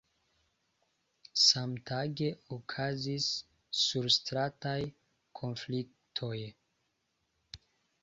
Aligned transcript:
Samtage 1.41 2.31
okazis 2.57 3.29
surstrataj 3.83 4.77
konfliktoj. 5.43 6.37